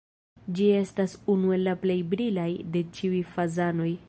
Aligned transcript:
Ĝi 0.59 0.69
estas 0.77 1.13
unu 1.35 1.53
el 1.59 1.63
la 1.69 1.77
plej 1.85 1.99
brilaj 2.15 2.51
de 2.77 2.87
ĉiuj 2.99 3.23
fazanoj. 3.37 3.93